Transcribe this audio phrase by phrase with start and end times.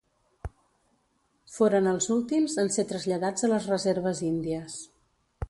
[1.55, 4.81] Foren els últims en ser traslladats a les reserves índies.